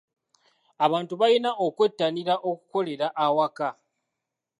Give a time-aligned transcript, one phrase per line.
[0.85, 3.69] Abantu balina okwettanira okukolera awaka.